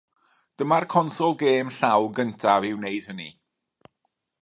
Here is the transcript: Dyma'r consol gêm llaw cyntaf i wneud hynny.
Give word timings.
Dyma'r 0.57 0.87
consol 0.93 1.33
gêm 1.41 1.67
llaw 1.77 2.03
cyntaf 2.15 2.61
i 2.69 2.73
wneud 2.77 3.03
hynny. 3.11 3.31